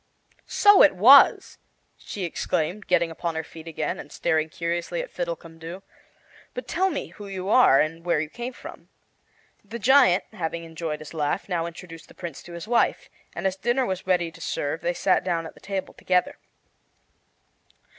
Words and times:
"So 0.47 0.81
it 0.81 0.95
was," 0.95 1.59
she 1.95 2.23
exclaimed, 2.23 2.87
getting 2.87 3.11
upon 3.11 3.35
her 3.35 3.43
feet 3.43 3.67
again, 3.67 3.99
and 3.99 4.11
staring 4.11 4.49
curiously 4.49 4.99
at 4.99 5.11
Fiddlecumdoo. 5.11 5.81
"But 6.55 6.67
tell 6.67 6.89
me 6.89 7.09
who 7.09 7.27
you 7.27 7.49
are 7.49 7.79
and 7.79 8.03
where 8.03 8.19
you 8.19 8.27
came 8.27 8.53
from." 8.53 8.89
The 9.63 9.77
giant, 9.77 10.23
having 10.33 10.63
enjoyed 10.63 11.01
his 11.01 11.13
laugh, 11.13 11.47
now 11.47 11.67
introduced 11.67 12.07
the 12.07 12.15
Prince 12.15 12.41
to 12.41 12.53
his 12.53 12.67
wife, 12.67 13.11
and 13.35 13.45
as 13.45 13.55
dinner 13.55 13.85
was 13.85 14.07
ready 14.07 14.31
to 14.31 14.41
serve 14.41 14.81
they 14.81 14.95
sat 14.95 15.23
down 15.23 15.45
at 15.45 15.53
the 15.53 15.59
table 15.59 15.93
together. 15.93 16.39